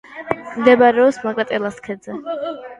[0.55, 2.19] მდებარეობს მაკრატელას ქედზე.